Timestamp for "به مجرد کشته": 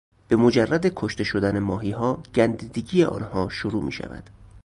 0.27-1.23